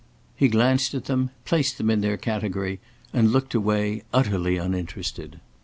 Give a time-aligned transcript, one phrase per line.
[0.35, 2.79] He glanced at them, placed them in their category,
[3.13, 5.39] and looked away, utterly uninterested.